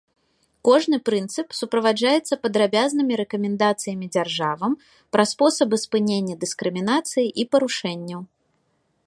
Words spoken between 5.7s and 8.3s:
спынення дыскрымінацыі і парушэнняў.